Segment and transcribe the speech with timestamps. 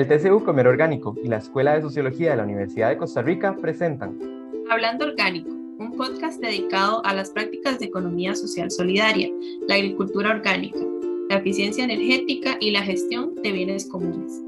[0.00, 3.54] El TCU Comer Orgánico y la Escuela de Sociología de la Universidad de Costa Rica
[3.60, 4.18] presentan
[4.70, 9.28] Hablando Orgánico, un podcast dedicado a las prácticas de economía social solidaria,
[9.68, 10.78] la agricultura orgánica,
[11.28, 14.42] la eficiencia energética y la gestión de bienes comunes.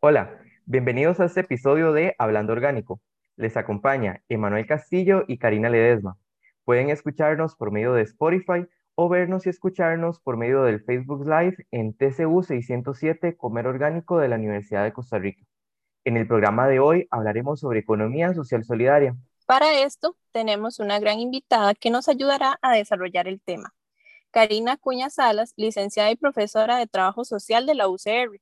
[0.00, 3.00] Hola, bienvenidos a este episodio de Hablando Orgánico.
[3.36, 6.16] Les acompaña Emanuel Castillo y Karina Ledesma.
[6.64, 11.66] Pueden escucharnos por medio de Spotify o vernos y escucharnos por medio del Facebook Live
[11.70, 15.44] en TCU 607 Comer Orgánico de la Universidad de Costa Rica.
[16.04, 19.16] En el programa de hoy hablaremos sobre economía social solidaria.
[19.46, 23.74] Para esto tenemos una gran invitada que nos ayudará a desarrollar el tema.
[24.30, 28.40] Karina Cuña Salas, licenciada y profesora de Trabajo Social de la UCR.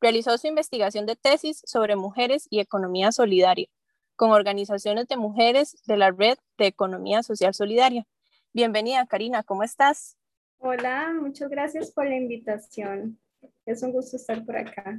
[0.00, 3.68] Realizó su investigación de tesis sobre mujeres y economía solidaria
[4.16, 8.06] con organizaciones de mujeres de la Red de Economía Social Solidaria
[8.54, 10.16] Bienvenida, Karina, ¿cómo estás?
[10.58, 13.18] Hola, muchas gracias por la invitación.
[13.66, 14.96] Es un gusto estar por acá.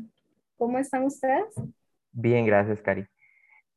[0.57, 1.55] ¿Cómo están ustedes?
[2.11, 3.05] Bien, gracias, Cari.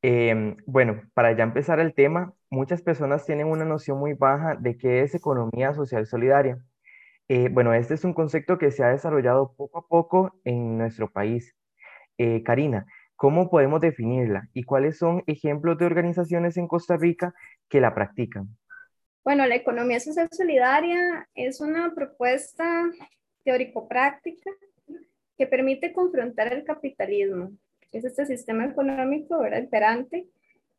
[0.02, 4.76] Em, bueno, para ya empezar el tema, muchas personas tienen una noción muy baja de
[4.76, 6.58] qué es economía social solidaria.
[7.28, 11.08] Eh, bueno, este es un concepto que se ha desarrollado poco a poco en nuestro
[11.08, 11.54] país.
[12.16, 17.32] Eh, Karina, ¿cómo podemos definirla y cuáles son ejemplos de organizaciones en Costa Rica
[17.68, 18.58] que la practican?
[19.28, 22.90] Bueno, la economía social solidaria es una propuesta
[23.44, 24.50] teórico-práctica
[25.36, 27.52] que permite confrontar el capitalismo.
[27.92, 29.58] Es este sistema económico ¿verdad?
[29.58, 30.30] imperante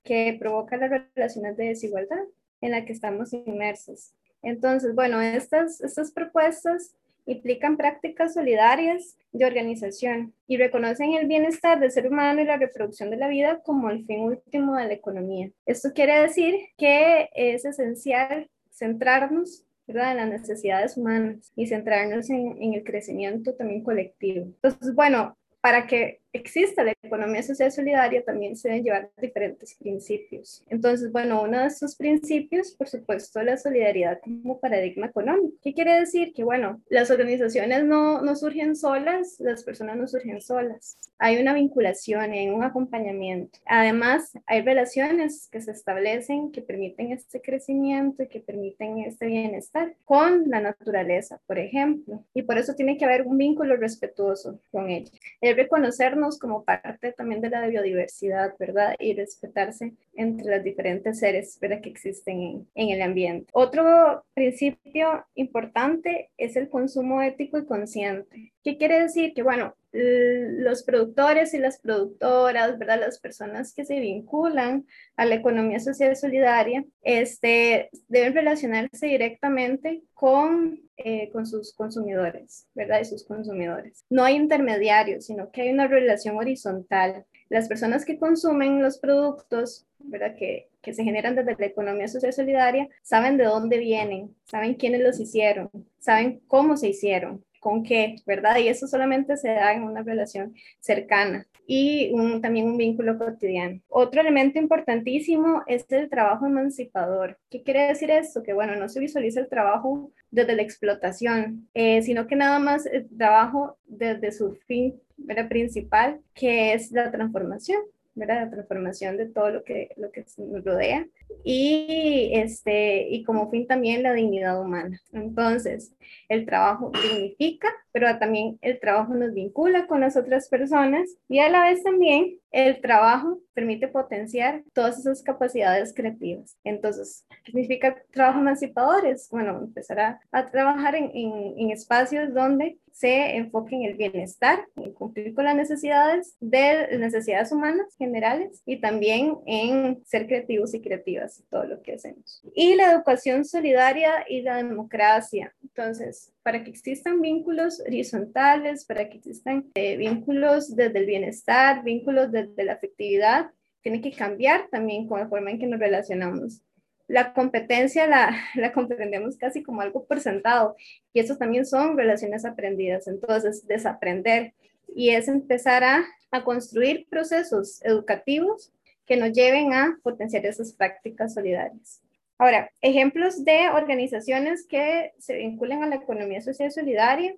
[0.03, 2.23] que provoca las relaciones de desigualdad
[2.61, 4.15] en la que estamos inmersos.
[4.41, 11.91] Entonces, bueno, estas, estas propuestas implican prácticas solidarias de organización y reconocen el bienestar del
[11.91, 15.51] ser humano y la reproducción de la vida como el fin último de la economía.
[15.65, 20.11] Esto quiere decir que es esencial centrarnos ¿verdad?
[20.11, 24.45] en las necesidades humanas y centrarnos en, en el crecimiento también colectivo.
[24.45, 30.63] Entonces, bueno, para que exista la economía social solidaria, también se deben llevar diferentes principios.
[30.69, 35.57] Entonces, bueno, uno de estos principios, por supuesto, la solidaridad como paradigma económico.
[35.61, 36.33] ¿Qué quiere decir?
[36.33, 40.97] Que, bueno, las organizaciones no, no surgen solas, las personas no surgen solas.
[41.17, 43.59] Hay una vinculación, hay un acompañamiento.
[43.65, 49.95] Además, hay relaciones que se establecen que permiten este crecimiento y que permiten este bienestar
[50.05, 52.23] con la naturaleza, por ejemplo.
[52.33, 55.11] Y por eso tiene que haber un vínculo respetuoso con ella.
[55.41, 58.95] Es reconocer como parte también de la biodiversidad, ¿verdad?
[58.99, 61.81] Y respetarse entre los diferentes seres ¿verdad?
[61.81, 63.47] que existen en, en el ambiente.
[63.53, 68.53] Otro principio importante es el consumo ético y consciente.
[68.63, 69.33] ¿Qué quiere decir?
[69.33, 72.99] Que, bueno, los productores y las productoras, ¿verdad?
[72.99, 74.85] Las personas que se vinculan
[75.15, 83.01] a la economía social solidaria, este, deben relacionarse directamente con, eh, con sus consumidores, ¿verdad?
[83.01, 84.05] Y sus consumidores.
[84.09, 87.25] No hay intermediarios, sino que hay una relación horizontal.
[87.49, 90.35] Las personas que consumen los productos, ¿verdad?
[90.35, 95.01] Que, que se generan desde la economía social solidaria, saben de dónde vienen, saben quiénes
[95.01, 98.57] los hicieron, saben cómo se hicieron, con qué, ¿verdad?
[98.57, 102.11] Y eso solamente se da en una relación cercana y
[102.41, 103.79] también un vínculo cotidiano.
[103.89, 107.37] Otro elemento importantísimo es el trabajo emancipador.
[107.49, 108.41] ¿Qué quiere decir esto?
[108.41, 112.85] Que bueno, no se visualiza el trabajo desde la explotación, eh, sino que nada más
[112.87, 114.99] el trabajo desde su fin
[115.47, 117.81] principal, que es la transformación.
[118.27, 121.07] La transformación de todo lo que, lo que nos rodea
[121.43, 125.01] y, este, y como fin también la dignidad humana.
[125.13, 125.93] Entonces,
[126.27, 131.49] el trabajo dignifica, pero también el trabajo nos vincula con las otras personas y a
[131.49, 136.57] la vez también el trabajo permite potenciar todas esas capacidades creativas.
[136.63, 139.27] Entonces, ¿qué significa trabajo emancipadores?
[139.29, 144.93] Bueno, empezar a, trabajar en, en, en, espacios donde se enfoque en el bienestar, en
[144.93, 151.43] cumplir con las necesidades de necesidades humanas generales y también en ser creativos y creativas
[151.49, 152.41] todo lo que hacemos.
[152.53, 155.53] Y la educación solidaria y la democracia.
[155.61, 162.31] Entonces, para que existan vínculos horizontales, para que existan eh, vínculos desde el bienestar, vínculos
[162.31, 163.51] desde la afectividad,
[163.83, 166.63] tiene que cambiar también con la forma en que nos relacionamos.
[167.07, 170.75] La competencia la, comprendemos casi como algo por sentado
[171.13, 173.07] y eso también son relaciones aprendidas.
[173.07, 174.55] Entonces, desaprender
[174.95, 176.03] y es empezar a
[176.43, 178.73] construir procesos educativos
[179.05, 182.01] que nos lleven a potenciar esas prácticas solidarias.
[182.41, 187.35] Ahora, ejemplos de organizaciones que se vinculan a la economía social solidaria,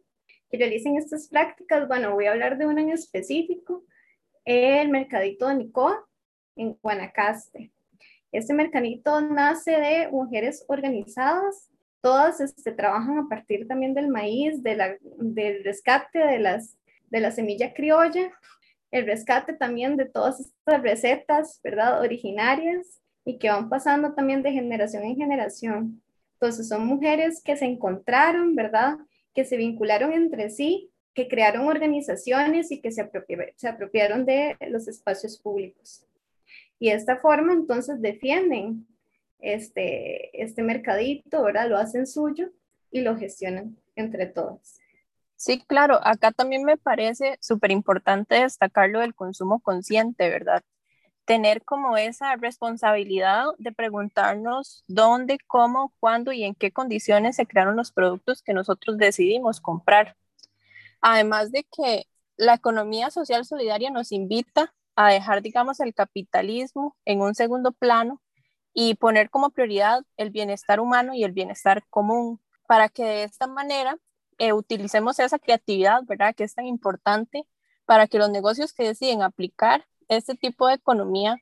[0.52, 1.88] que realicen estas prácticas.
[1.88, 3.84] Bueno, voy a hablar de una en específico,
[4.46, 6.06] el Mercadito de Nicoa,
[6.56, 7.72] en Guanacaste.
[8.32, 15.00] Este mercadito nace de mujeres organizadas, todas este, trabajan a partir también del maíz, de
[15.18, 16.78] del rescate de las,
[17.10, 18.32] de la semilla criolla,
[18.92, 22.02] el rescate también de todas estas recetas, ¿verdad?
[22.02, 26.02] Originarias y que van pasando también de generación en generación.
[26.34, 28.98] Entonces son mujeres que se encontraron, ¿verdad?
[29.34, 33.10] Que se vincularon entre sí, que crearon organizaciones y que se,
[33.56, 36.06] se apropiaron de los espacios públicos.
[36.80, 38.88] Y de esta forma entonces defienden
[39.40, 41.70] este, este mercadito, ¿verdad?
[41.70, 42.50] Lo hacen suyo
[42.92, 44.80] y lo gestionan entre todas.
[45.36, 50.64] Sí, claro, acá también me parece súper importante destacar lo del consumo consciente, ¿verdad?
[51.26, 57.76] Tener como esa responsabilidad de preguntarnos dónde, cómo, cuándo y en qué condiciones se crearon
[57.76, 60.18] los productos que nosotros decidimos comprar.
[61.02, 62.08] Además de que
[62.38, 68.22] la economía social solidaria nos invita a dejar, digamos, el capitalismo en un segundo plano
[68.74, 73.48] y poner como prioridad el bienestar humano y el bienestar común, para que de esta
[73.48, 73.98] manera
[74.38, 76.34] eh, utilicemos esa creatividad, ¿verdad?
[76.36, 77.46] Que es tan importante
[77.86, 81.38] para que los negocios que deciden aplicar este tipo de economía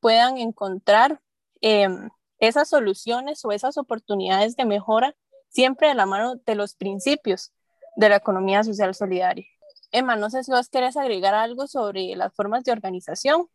[0.00, 1.20] puedan encontrar
[1.60, 5.14] em, esas soluciones o esas oportunidades de mejora
[5.48, 7.52] siempre de la mano de los principios
[7.96, 9.46] de la economía social solidaria.
[9.92, 13.46] Emma, no sé si vos querés agregar algo sobre las formas de organización.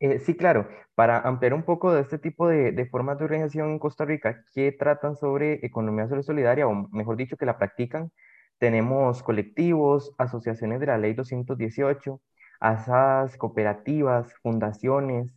[0.00, 0.68] Eh, sí, claro.
[0.94, 4.44] Para ampliar un poco de este tipo de, de, formas de organización en Costa Rica
[4.52, 8.10] que tratan sobre economía social solidaria, o mejor dicho, que la practican,
[8.58, 12.20] tenemos colectivos, asociaciones de la ley 218,
[12.60, 15.32] asas cooperativas, fundaciones,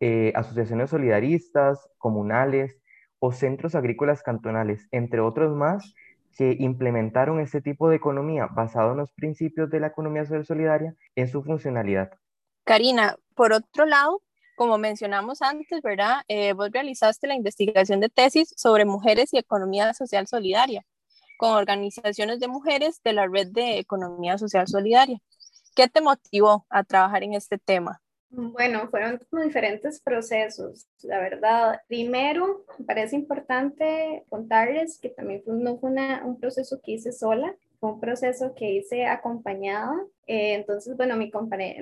[0.00, 2.76] eh, asociaciones solidaristas, comunales
[3.18, 5.94] o centros agrícolas cantonales, entre otros más,
[6.36, 10.94] que implementaron este tipo de economía basado en los principios de la economía social solidaria
[11.14, 12.10] en su funcionalidad.
[12.64, 14.20] Karina, por otro lado,
[14.56, 16.22] como mencionamos antes, ¿verdad?
[16.28, 20.84] Eh, vos realizaste la investigación de tesis sobre mujeres y economía social solidaria
[21.36, 25.18] con organizaciones de mujeres de la Red de Economía Social Solidaria.
[25.74, 28.00] ¿Qué te motivó a trabajar en este tema?
[28.30, 31.80] Bueno, fueron como diferentes procesos, la verdad.
[31.86, 35.90] Primero, me parece importante contarles que también no fue
[36.24, 39.94] un proceso que hice sola, fue un proceso que hice acompañada.
[40.26, 41.30] Eh, entonces, bueno, mi,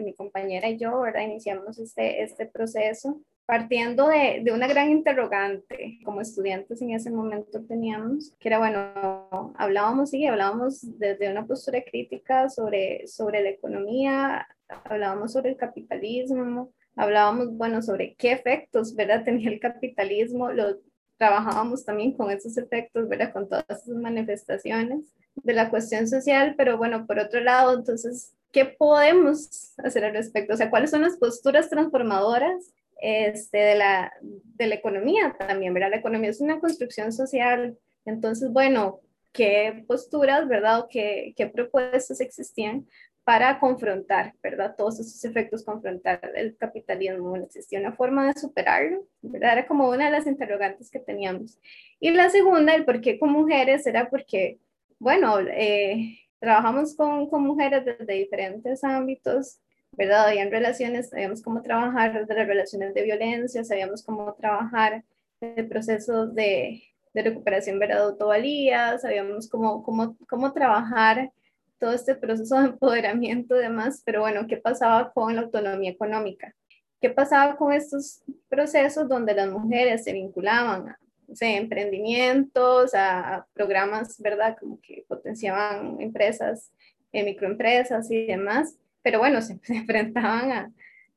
[0.01, 1.23] mi compañera y yo, ¿verdad?
[1.23, 7.63] Iniciamos este, este proceso partiendo de, de, una gran interrogante como estudiantes en ese momento
[7.63, 14.49] teníamos, que era, bueno, hablábamos, sí, hablábamos desde una postura crítica sobre, sobre la economía,
[14.85, 19.23] hablábamos sobre el capitalismo, hablábamos, bueno, sobre qué efectos, ¿verdad?
[19.27, 20.79] Tenía el capitalismo, lo
[21.19, 23.35] trabajábamos también con esos efectos, ¿verdad?
[23.35, 28.65] Con todas esas manifestaciones de la cuestión social, pero bueno, por otro lado, entonces, ¿qué
[28.65, 30.55] podemos hacer al respecto?
[30.55, 32.73] O sea, ¿cuáles son las posturas transformadoras
[33.03, 35.91] este, de, la, de la economía también, ¿verdad?
[35.91, 39.01] La economía es una construcción social, entonces, bueno,
[39.33, 40.81] ¿qué posturas, verdad?
[40.81, 42.87] O qué, qué propuestas existían
[43.25, 44.77] para confrontar, ¿verdad?
[44.77, 47.37] Todos esos efectos, confrontar el capitalismo.
[47.37, 49.53] existía una forma de superarlo, ¿verdad?
[49.55, 51.59] Era como una de las interrogantes que teníamos.
[51.99, 54.59] Y la segunda, el por qué con mujeres, era porque,
[55.01, 59.59] bueno, eh, trabajamos con, con mujeres desde diferentes ámbitos,
[59.97, 60.29] ¿verdad?
[60.29, 65.05] Habían relaciones, sabíamos cómo trabajar de las relaciones de violencia, sabíamos cómo trabajar
[65.41, 67.97] el proceso de, de recuperación, ¿verdad?
[67.97, 71.31] De autovalía, sabíamos cómo, cómo, cómo trabajar
[71.79, 76.55] todo este proceso de empoderamiento y demás, pero bueno, ¿qué pasaba con la autonomía económica?
[77.01, 80.99] ¿Qué pasaba con estos procesos donde las mujeres se vinculaban a
[81.41, 84.57] emprendimientos, a programas, ¿verdad?
[84.61, 86.71] Como que potenciaban empresas,
[87.11, 90.53] eh, microempresas y demás pero bueno, se, enfrentaban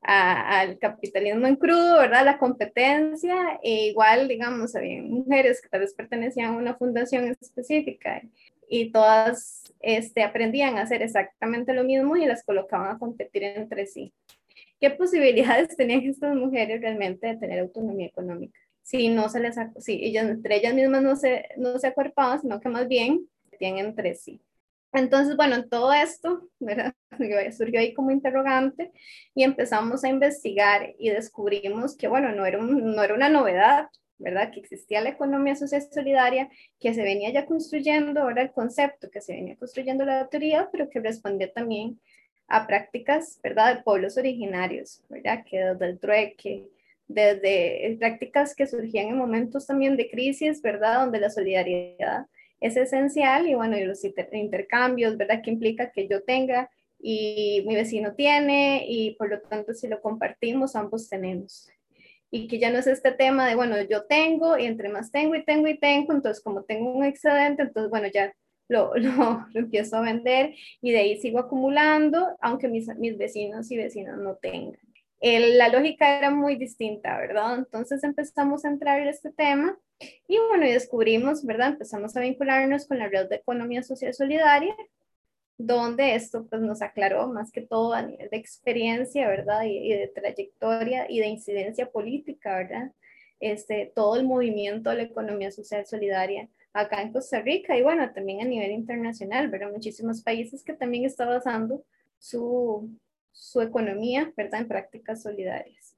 [0.02, 2.24] a, al capitalismo en crudo, ¿verdad?
[2.24, 8.22] La competencia, e igual, digamos, había mujeres que tal vez pertenecían a una fundación específica
[8.68, 13.86] y todas este, aprendían a hacer exactamente lo mismo y las colocaban a competir entre
[13.86, 14.12] sí.
[14.80, 18.58] ¿Qué posibilidades tenían estas mujeres realmente de tener autonomía económica?
[18.82, 22.60] Si no se les, si ellas, entre ellas mismas no se, no se acuerpaban, sino
[22.60, 23.28] que más bien
[23.58, 24.40] tienen entre sí.
[24.96, 26.94] Entonces, bueno, todo esto ¿verdad?
[27.56, 28.90] surgió ahí como interrogante
[29.34, 33.88] y empezamos a investigar y descubrimos que, bueno, no era, no era una novedad,
[34.18, 34.50] ¿verdad?
[34.50, 36.48] Que existía la economía social solidaria,
[36.80, 40.88] que se venía ya construyendo, ahora el concepto, que se venía construyendo la teoría, pero
[40.88, 42.00] que respondía también
[42.48, 43.76] a prácticas, ¿verdad?
[43.76, 45.44] De pueblos originarios, ¿verdad?
[45.44, 46.68] Que desde el trueque,
[47.08, 51.00] desde prácticas que surgían en momentos también de crisis, ¿verdad?
[51.00, 52.26] Donde la solidaridad
[52.60, 55.42] es esencial y bueno, y los intercambios, ¿verdad?
[55.42, 60.00] Que implica que yo tenga y mi vecino tiene y por lo tanto si lo
[60.00, 61.68] compartimos, ambos tenemos.
[62.30, 65.34] Y que ya no es este tema de, bueno, yo tengo y entre más tengo
[65.34, 68.34] y tengo y tengo, entonces como tengo un excedente, entonces bueno, ya
[68.68, 73.76] lo, lo, empiezo a vender y de ahí sigo acumulando, aunque mis, mis vecinos y
[73.76, 74.85] vecinas no tengan.
[75.20, 77.58] La lógica era muy distinta, ¿verdad?
[77.58, 79.78] Entonces empezamos a entrar en este tema
[80.28, 81.70] y bueno, y descubrimos, ¿verdad?
[81.70, 84.76] Empezamos a vincularnos con la red de economía social solidaria,
[85.58, 89.62] donde esto pues nos aclaró más que todo a nivel de experiencia, ¿verdad?
[89.64, 92.92] Y, y de trayectoria y de incidencia política, ¿verdad?
[93.40, 98.10] Este, todo el movimiento de la economía social solidaria acá en Costa Rica y bueno,
[98.12, 99.72] también a nivel internacional, ¿verdad?
[99.72, 101.82] Muchísimos países que también están basando
[102.18, 102.90] su,
[103.36, 104.62] su economía, ¿verdad?
[104.62, 105.94] En prácticas solidarias.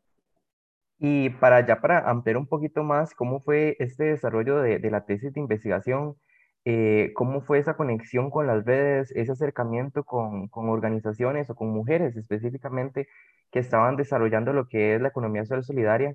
[0.98, 5.04] Y para ya para ampliar un poquito más, ¿cómo fue este desarrollo de, de la
[5.04, 6.16] tesis de investigación?
[6.64, 11.68] Eh, ¿Cómo fue esa conexión con las redes, ese acercamiento con, con, organizaciones o con
[11.70, 13.06] mujeres específicamente
[13.52, 16.14] que estaban desarrollando lo que es la economía social solidaria?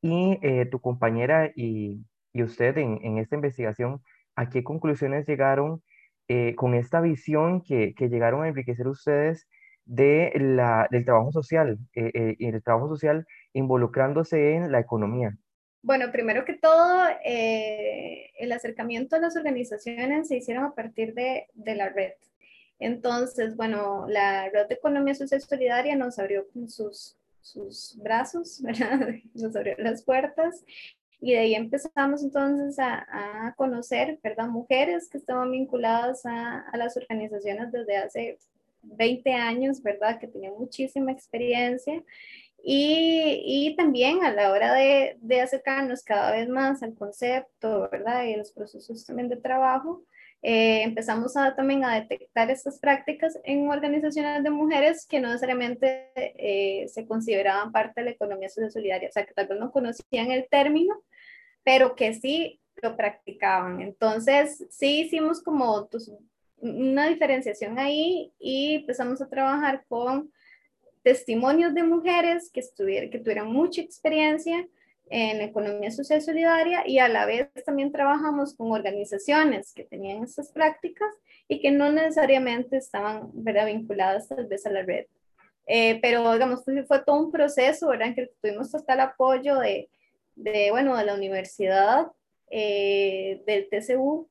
[0.00, 4.00] Y eh, tu compañera y, y usted en, en, esta investigación,
[4.36, 5.82] ¿a qué conclusiones llegaron
[6.28, 9.48] eh, con esta visión que, que, llegaron a enriquecer ustedes
[9.84, 15.36] de la, del trabajo social y el trabajo social involucrándose en la economía?
[15.82, 21.46] Bueno, primero que todo, eh, el acercamiento a las organizaciones se hicieron a partir de,
[21.54, 22.12] de, la red.
[22.78, 29.14] Entonces, bueno, la red de economía social solidaria nos abrió sus, sus brazos, ¿verdad?
[29.34, 30.64] nos abrió las puertas
[31.20, 34.48] y de ahí empezamos entonces a, a conocer, ¿verdad?
[34.48, 38.38] Mujeres que estaban vinculadas a, a, las organizaciones desde hace
[38.82, 40.18] 20 años, ¿verdad?
[40.18, 42.02] Que tenían muchísima experiencia
[42.62, 48.24] y, y, también a la hora de, de, acercarnos cada vez más al concepto, ¿verdad?
[48.24, 50.04] Y los procesos también de trabajo,
[50.42, 56.10] eh, empezamos a, también a detectar estas prácticas en organizaciones de mujeres que no necesariamente
[56.16, 59.70] eh, se consideraban parte de la economía social solidaria, o sea, que tal vez no
[59.70, 61.02] conocían el término,
[61.62, 63.82] pero que sí lo practicaban.
[63.82, 65.86] Entonces, sí hicimos como
[66.60, 70.30] una diferenciación ahí y empezamos a trabajar con
[71.02, 72.62] testimonios de mujeres que,
[73.10, 74.66] que tuvieran mucha experiencia
[75.10, 80.52] en economía social solidaria y a la vez también trabajamos con organizaciones que tenían estas
[80.52, 81.08] prácticas
[81.48, 83.66] y que no necesariamente estaban ¿verdad?
[83.66, 85.06] vinculadas tal vez a la red.
[85.66, 88.08] Eh, pero digamos, fue, fue, todo un proceso, ¿verdad?
[88.08, 89.88] En que tuvimos hasta el apoyo de,
[90.36, 92.06] de bueno, de la universidad,
[92.50, 94.28] eh, del TCU,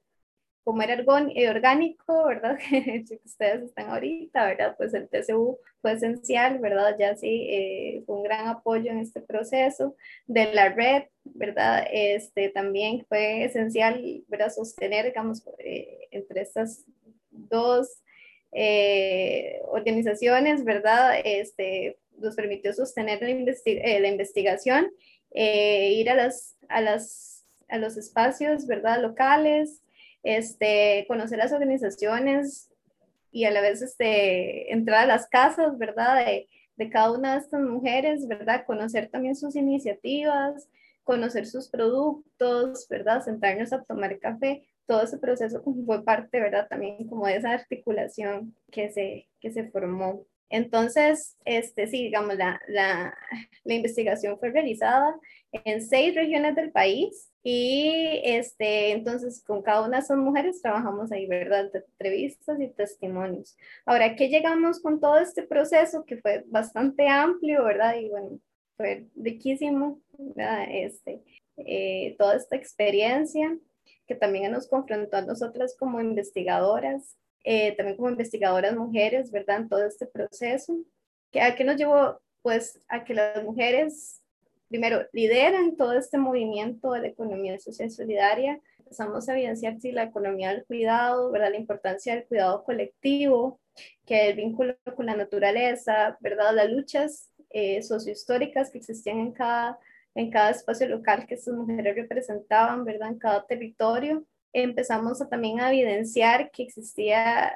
[0.64, 0.96] como era
[1.36, 2.58] eh, orgánico, ¿verdad?
[2.70, 4.76] que ustedes están ahorita, ¿verdad?
[4.78, 6.96] Pues el TCU fue esencial, ¿verdad?
[7.00, 9.96] Ya sí, eh, fue un gran apoyo en este proceso.
[10.28, 11.88] De la red, ¿verdad?
[11.92, 14.52] Este también fue esencial, ¿verdad?
[14.52, 16.86] Sostener, digamos, eh, entre estas
[17.32, 18.04] dos
[19.72, 21.20] organizaciones, ¿verdad?
[21.24, 24.92] Este, nos permitió sostener la, la investigación,
[25.32, 29.02] ir a, las, a, las, a los espacios, ¿verdad?
[29.04, 29.84] Locales,
[30.24, 32.70] este, conocer las organizaciones
[33.32, 36.26] y a la vez este, entrar a las casas, ¿verdad?
[36.26, 38.66] De, de cada una de estas mujeres, ¿verdad?
[38.66, 40.68] Conocer también sus iniciativas,
[41.04, 43.24] conocer sus productos, ¿verdad?
[43.24, 44.66] Sentarnos a tomar café.
[44.86, 46.68] Todo ese proceso fue parte, ¿verdad?
[46.68, 50.26] También como de esa articulación que se, que se formó.
[50.50, 53.14] Entonces, este, sí, digamos, la, la,
[53.64, 55.16] la investigación fue realizada
[55.52, 61.12] en seis regiones del país y este, entonces con cada una de esas mujeres trabajamos
[61.12, 61.72] ahí, ¿verdad?
[61.72, 63.58] De entrevistas y testimonios.
[63.86, 67.96] Ahora, ¿qué llegamos con todo este proceso que fue bastante amplio, ¿verdad?
[67.96, 68.40] Y bueno,
[68.76, 70.66] fue riquísimo, ¿verdad?
[70.70, 71.22] Este,
[71.58, 73.58] eh, toda esta experiencia
[74.06, 79.62] que también nos confrontó a nosotras como investigadoras, eh, también como investigadoras mujeres, ¿verdad?
[79.62, 80.78] En todo este proceso.
[81.32, 82.20] ¿Qué, ¿A qué nos llevó?
[82.42, 84.22] Pues a que las mujeres
[84.70, 88.62] primero, lideran todo este movimiento de la economía social solidaria.
[88.78, 91.52] Empezamos a evidenciar si la economía del cuidado, ¿verdad?
[91.52, 93.60] la importancia del cuidado colectivo,
[94.06, 96.54] que el vínculo con la naturaleza, ¿verdad?
[96.54, 99.80] las luchas eh, sociohistóricas que existían en cada,
[100.16, 103.10] en cada espacio local que estas mujeres representaban, ¿verdad?
[103.10, 104.24] en cada territorio.
[104.54, 107.54] Empezamos a, también a evidenciar que existía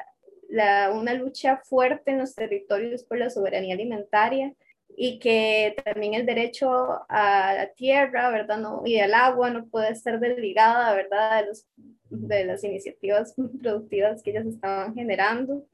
[0.49, 4.53] la, una lucha fuerte en los territorios por la soberanía alimentaria,
[4.95, 8.57] y que también el derecho a la tierra, ¿verdad?
[8.57, 11.41] No, y al agua no puede estar desligada, ¿verdad?
[11.41, 11.65] De, los,
[12.09, 15.65] de las iniciativas productivas que ellas estaban generando.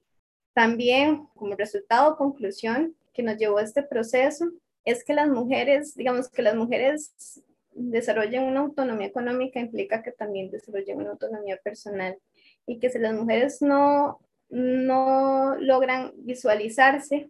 [0.54, 4.46] También, como resultado, conclusión que nos llevó a este proceso,
[4.86, 10.50] es que las mujeres, digamos que las mujeres desarrollen una autonomía económica implica que también
[10.52, 12.18] desarrollen una autonomía personal
[12.66, 17.30] y que si las mujeres no, no logran visualizarse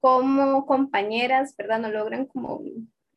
[0.00, 1.80] como compañeras, ¿verdad?
[1.80, 2.62] No logran como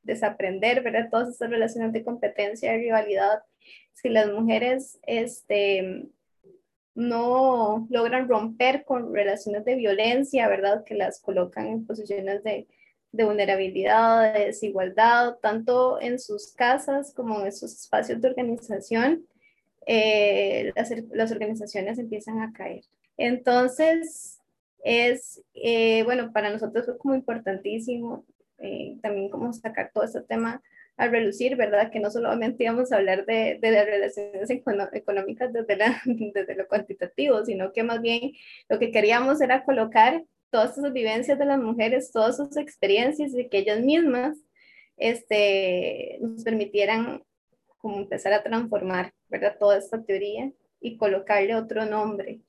[0.03, 1.09] desaprender, ¿verdad?
[1.09, 3.43] Todas esas relaciones de competencia y rivalidad.
[3.93, 6.07] Si las mujeres este,
[6.95, 10.83] no logran romper con relaciones de violencia, ¿verdad?
[10.83, 12.67] Que las colocan en posiciones de,
[13.11, 19.25] de vulnerabilidad, de desigualdad, tanto en sus casas como en esos espacios de organización,
[19.85, 22.83] eh, las, organizaciones empiezan a caer.
[23.17, 24.39] Entonces,
[24.83, 28.25] es, eh, bueno, para nosotros fue como importantísimo
[28.57, 30.61] eh, también como sacar todo este tema
[30.95, 31.89] a relucir, ¿verdad?
[31.91, 34.49] Que no solamente íbamos a hablar de, de las relaciones
[34.93, 38.33] económicas desde, la, desde lo cuantitativo, sino que más bien
[38.69, 43.49] lo que queríamos era colocar todas esas vivencias de las mujeres, todas sus experiencias y
[43.49, 44.37] que ellas mismas
[44.97, 47.23] este, nos permitieran
[47.79, 49.57] como empezar a transformar, ¿verdad?
[49.59, 52.41] Toda esta teoría y colocarle otro nombre,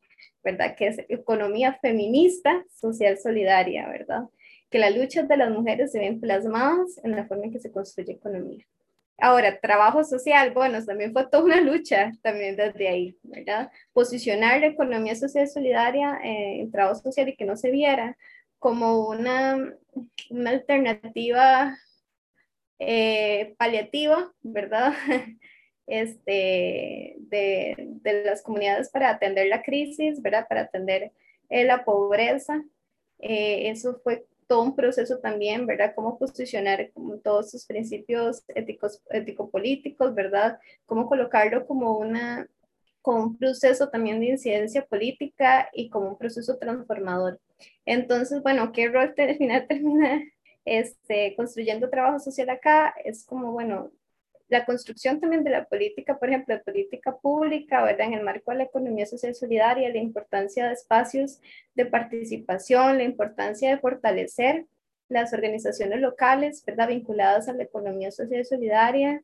[0.43, 0.75] ¿verdad?
[0.77, 4.25] Que es economía feminista, social, solidaria, ¿verdad?
[4.71, 7.73] Que las luchas de las mujeres se ven plasmadas en la forma en que se
[7.73, 8.67] construye economía.
[9.19, 13.71] Ahora, trabajo social, bueno, también fue toda una lucha también desde ahí, ¿verdad?
[13.93, 18.17] Posicionar la economía social solidaria eh, en trabajo social y que no se viera
[18.59, 19.77] como una,
[20.31, 21.79] una alternativa
[22.79, 24.93] eh, paliativa, ¿verdad?
[25.87, 30.47] Este, de, de, las comunidades para atender la crisis, ¿verdad?
[30.49, 31.13] Para atender
[31.51, 32.63] eh, la pobreza.
[33.19, 35.95] eso fue todo un proceso también, ¿verdad?
[35.95, 36.91] Cómo posicionar
[37.25, 40.59] todos sus principios éticos, ético-políticos, ¿verdad?
[40.85, 42.47] Cómo colocarlo como, una,
[43.01, 47.41] como un proceso también de incidencia política y como un proceso transformador.
[47.87, 50.23] Entonces, bueno, ¿qué rol final termina
[50.67, 52.95] este, construyendo trabajo social acá?
[53.05, 53.91] Es como, bueno,
[54.53, 58.09] la construcción también de la política, por ejemplo, de política pública, ¿verdad?
[58.09, 61.41] En el marco de la economía social solidaria, la importancia de espacios
[61.75, 64.67] de participación, la importancia de fortalecer
[65.09, 66.89] las organizaciones locales, ¿verdad?
[66.89, 69.23] Vinculadas a la economía social solidaria,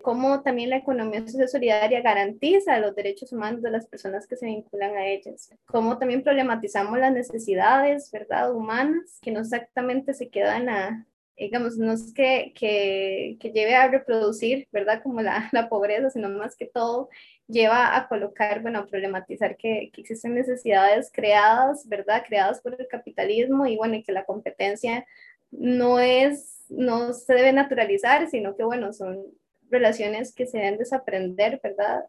[0.00, 4.46] cómo también la economía social solidaria garantiza los derechos humanos de las personas que se
[4.46, 8.54] vinculan a ellas, cómo también problematizamos las necesidades, ¿verdad?
[8.54, 11.06] Humanas, que no exactamente se quedan a,
[11.40, 15.02] digamos, no es que, que, que, lleve a reproducir, ¿verdad?
[15.02, 17.08] Como la, la, pobreza, sino más que todo
[17.48, 22.24] lleva a colocar, bueno, a problematizar que, que, existen necesidades creadas, ¿verdad?
[22.26, 25.06] Creadas por el capitalismo y bueno, y que la competencia
[25.50, 29.24] no es, no se debe naturalizar, sino que bueno, son
[29.70, 32.04] relaciones que se deben desaprender, ¿verdad?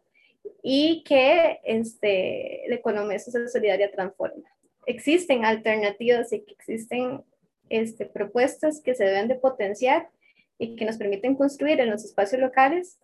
[0.62, 4.48] Y que este, la economía social solidaria transforma.
[4.86, 7.22] Existen alternativas y que existen
[7.72, 10.10] este, propuestas que se deben de potenciar
[10.58, 12.98] y que nos permiten construir en los espacios locales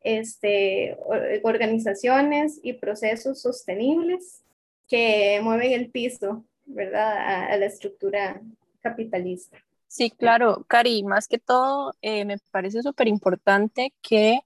[0.00, 0.96] este,
[1.42, 4.42] organizaciones y procesos sostenibles
[4.88, 8.40] que mueven el piso, ¿verdad?, a, la estructura
[8.80, 9.58] capitalista.
[9.86, 14.38] Sí, claro, Cari, más que todo, eh, me parece súper importante que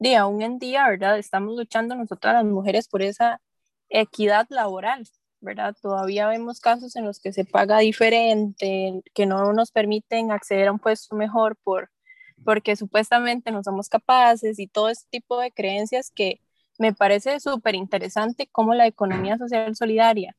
[0.00, 1.16] de aún en día, ¿verdad?
[1.16, 3.40] Estamos luchando nosotras las mujeres por esa
[3.88, 5.06] equidad laboral,
[5.46, 5.76] ¿verdad?
[5.80, 10.72] Todavía vemos casos en los que se paga diferente, que no nos permiten acceder a
[10.72, 11.90] un puesto mejor por,
[12.44, 16.40] porque supuestamente no somos capaces y todo ese tipo de creencias que
[16.78, 20.36] me parece súper interesante cómo la economía social solidaria,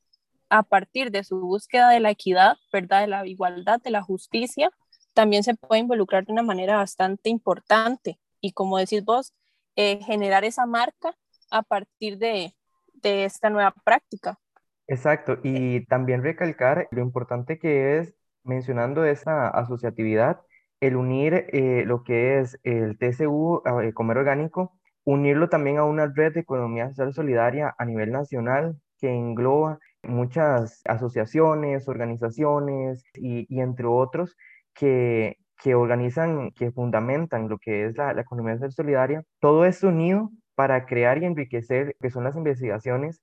[0.49, 3.01] a partir de su búsqueda de la equidad, ¿verdad?
[3.01, 4.69] De la igualdad, de la justicia,
[5.13, 9.33] también se puede involucrar de una manera bastante importante y como decís vos,
[9.77, 11.15] eh, generar esa marca
[11.49, 12.53] a partir de,
[12.93, 14.39] de esta nueva práctica.
[14.87, 20.39] Exacto, y también recalcar lo importante que es, mencionando esa asociatividad,
[20.79, 26.07] el unir eh, lo que es el TCU, el comer orgánico, unirlo también a una
[26.07, 33.59] red de economía social solidaria a nivel nacional que engloba muchas asociaciones, organizaciones y, y
[33.61, 34.37] entre otros
[34.73, 39.23] que, que, organizan, que fundamentan lo que es la, la economía social solidaria.
[39.39, 43.21] Todo esto unido para crear y enriquecer, que son las investigaciones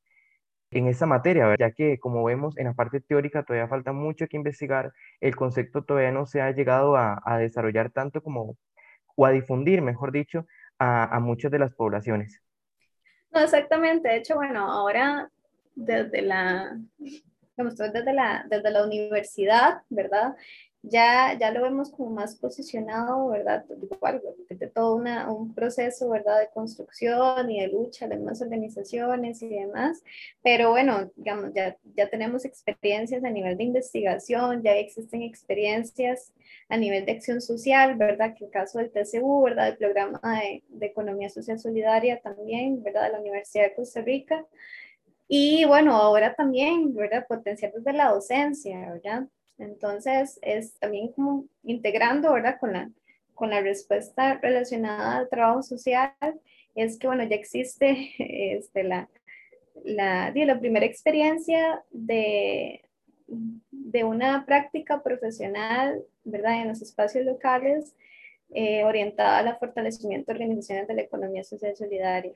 [0.74, 4.36] en esa materia, ya que como vemos en la parte teórica todavía falta mucho que
[4.36, 8.56] investigar, el concepto todavía no se ha llegado a, desarrollar tanto como,
[9.14, 10.46] o a difundir, mejor dicho,
[10.78, 12.42] a, muchas de las poblaciones.
[13.30, 15.30] No, exactamente, de hecho, bueno, ahora
[15.76, 16.76] desde la,
[17.56, 20.34] desde la, desde la universidad, ¿verdad?
[20.86, 23.64] Ya, ya lo vemos como más posicionado, ¿verdad?
[23.90, 24.20] Igual,
[24.50, 26.40] de todo una, un proceso, ¿verdad?
[26.40, 30.02] De construcción y de lucha de más organizaciones y demás.
[30.42, 36.32] Pero bueno, digamos, ya, ya tenemos experiencias a nivel de investigación, ya existen experiencias
[36.68, 38.34] a nivel de acción social, ¿verdad?
[38.34, 39.68] Que el caso del TCU, ¿verdad?
[39.68, 43.04] El programa de, de Economía Social Solidaria también, ¿verdad?
[43.04, 44.44] De la Universidad de Costa Rica.
[45.28, 47.26] Y bueno, ahora también, ¿verdad?
[47.26, 49.26] Potenciar desde la docencia, ¿verdad?
[49.58, 52.58] Entonces, es también como integrando, ¿verdad?
[52.58, 52.90] Con la,
[53.34, 56.12] con la respuesta relacionada al trabajo social,
[56.74, 58.10] es que, bueno, ya existe
[58.58, 59.08] este, la,
[59.84, 62.82] la, la primera experiencia de,
[63.70, 66.62] de una práctica profesional, ¿verdad?
[66.62, 67.94] En los espacios locales
[68.50, 72.32] eh, orientada al fortalecimiento de organizaciones de la economía social solidaria,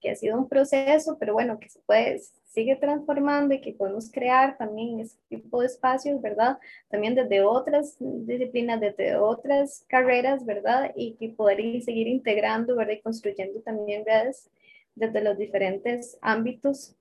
[0.00, 4.10] que ha sido un proceso, pero bueno, que se puede, sigue transformando y que podemos
[4.10, 6.58] crear también ese tipo de espacios, ¿verdad?
[6.88, 10.92] También desde otras disciplinas, desde otras carreras, ¿verdad?
[10.96, 12.94] Y que poder seguir integrando, ¿verdad?
[12.94, 14.50] Y construyendo también redes
[14.94, 16.96] desde los diferentes ámbitos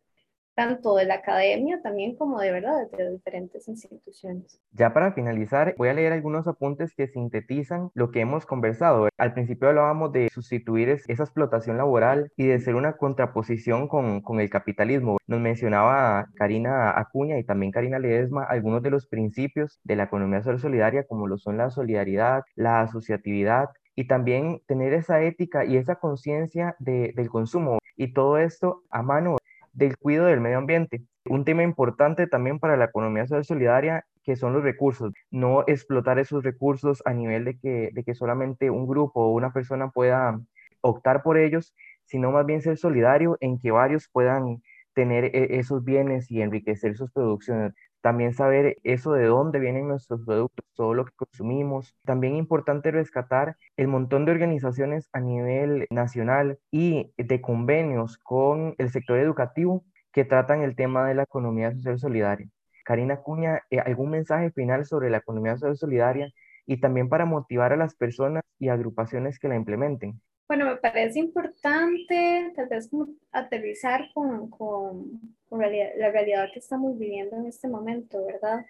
[0.59, 4.59] tanto de la academia también como de verdad de diferentes instituciones.
[4.73, 9.07] Ya para finalizar, voy a leer algunos apuntes que sintetizan lo que hemos conversado.
[9.17, 14.41] Al principio hablábamos de sustituir esa explotación laboral y de ser una contraposición con, con
[14.41, 15.17] el capitalismo.
[15.27, 20.43] Nos mencionaba Karina Acuña y también Karina Ledesma algunos de los principios de la economía
[20.43, 25.95] solidaria como lo son la solidaridad, la asociatividad, y también tener esa ética y esa
[25.95, 29.35] conciencia de, del consumo y todo esto a mano
[29.73, 31.01] del cuidado del medio ambiente.
[31.25, 36.19] Un tema importante también para la economía social solidaria que son los recursos, no explotar
[36.19, 40.39] esos recursos a nivel de que, de que solamente un grupo o una persona pueda
[40.81, 41.73] optar por ellos,
[42.05, 44.61] sino más bien ser solidario en que varios puedan
[44.93, 47.73] tener e, esos bienes y enriquecer sus producciones.
[48.01, 51.95] También saber eso de dónde vienen nuestros productos, todo lo que consumimos.
[52.05, 58.89] También importante rescatar el montón de organizaciones a nivel nacional y de convenios con el
[58.91, 59.83] sector educativo
[60.13, 62.47] que tratan el tema de la economía social solidaria.
[62.85, 66.31] Karina Cuña, eh, ¿algún mensaje final sobre la economía social solidaria
[66.65, 70.21] y también para motivar a las personas y agrupaciones que la implementen?
[70.49, 72.89] Bueno, me parece importante tal vez
[73.31, 78.65] aterrizar con, con, con la realidad que estamos viviendo en este momento, ¿verdad?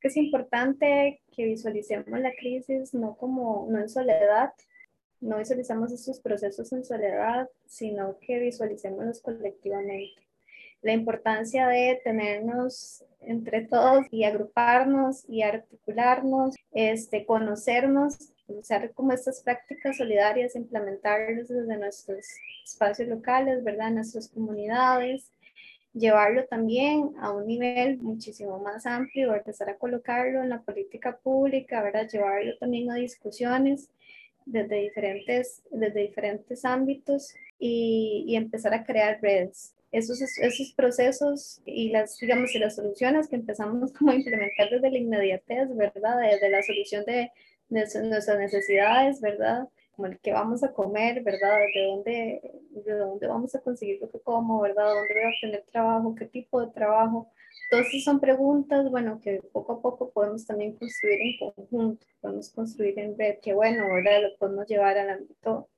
[0.00, 4.52] Que es importante que visualicemos la crisis no como, no en soledad,
[5.20, 10.22] no visualizamos estos procesos en soledad, sino que visualicémoslos colectivamente.
[10.82, 19.40] La importancia de tenernos entre todos y agruparnos y articularnos, este, conocernos usar como estas
[19.42, 22.26] prácticas solidarias, implementarlas desde nuestros
[22.64, 23.90] espacios locales, ¿verdad?
[23.90, 25.30] Nuestras comunidades,
[25.92, 31.82] llevarlo también a un nivel muchísimo más amplio, empezar a colocarlo en la política pública,
[31.82, 32.08] ¿verdad?
[32.08, 33.88] Llevarlo también a discusiones
[34.44, 39.72] desde diferentes, desde diferentes ámbitos y, y empezar a crear redes.
[39.92, 44.90] Esos, esos procesos y las, digamos, y las soluciones que empezamos como a implementar desde
[44.90, 46.20] la inmediatez, ¿verdad?
[46.20, 47.30] Desde la solución de
[47.68, 49.68] nuestras necesidades, ¿verdad?
[49.92, 51.56] Como el que vamos a comer, ¿verdad?
[51.74, 54.84] ¿De dónde, de dónde vamos a conseguir lo que como, ¿verdad?
[54.84, 56.14] ¿Dónde voy a obtener trabajo?
[56.14, 57.30] ¿Qué tipo de trabajo?
[57.70, 62.98] Entonces son preguntas, bueno, que poco a poco podemos también construir en conjunto, podemos construir
[62.98, 64.22] en red, que bueno, ¿verdad?
[64.22, 65.68] Lo podemos llevar al ámbito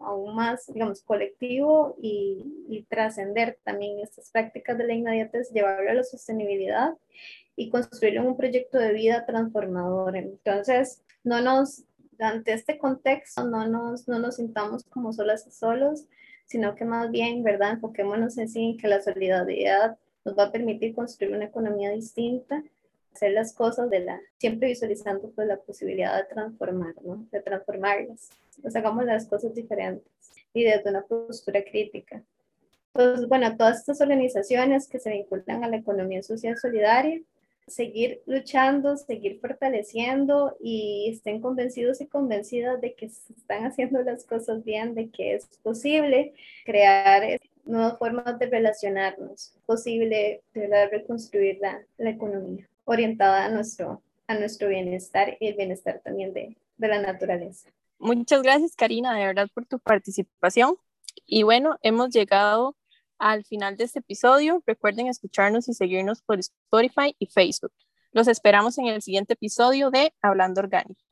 [0.00, 5.94] aún más, digamos, colectivo y, y trascender también estas prácticas de la inmediatez, llevarlo a
[5.94, 6.94] la sostenibilidad
[7.58, 10.16] y construir un proyecto de vida transformador.
[10.16, 11.82] Entonces, no nos,
[12.20, 16.04] ante este contexto, no nos, no nos sintamos como solas y solos,
[16.46, 17.72] sino que más bien, ¿verdad?
[17.72, 22.62] Enfoquémonos en sí, que la solidaridad nos va a permitir construir una economía distinta,
[23.12, 27.26] hacer las cosas de la, siempre visualizando pues la posibilidad de transformar, ¿no?
[27.32, 28.30] De transformarlas.
[28.62, 30.06] Pues hagamos las cosas diferentes
[30.54, 32.22] y desde una postura crítica.
[32.94, 37.20] Entonces, bueno, todas estas organizaciones que se vinculan a la economía social solidaria,
[37.68, 44.24] seguir luchando, seguir fortaleciendo y estén convencidos y convencidas de que se están haciendo las
[44.24, 51.80] cosas bien, de que es posible crear nuevas formas de relacionarnos, posible de reconstruir la,
[51.98, 57.00] la, economía orientada a nuestro, a nuestro bienestar y el bienestar también de, de la
[57.00, 57.68] naturaleza.
[57.98, 60.76] Muchas gracias, Karina, de verdad, por tu participación.
[61.26, 62.74] Y bueno, hemos llegado
[63.18, 64.62] al final de este episodio.
[64.66, 67.72] Recuerden escucharnos y seguirnos por Spotify y Facebook.
[68.12, 71.07] Los esperamos en el siguiente episodio de Hablando Orgánico.